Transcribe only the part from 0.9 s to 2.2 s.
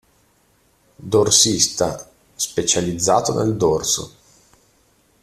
Dorsista: